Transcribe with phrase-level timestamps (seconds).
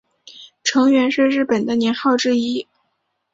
[0.63, 2.67] 承元是日本的年号之一。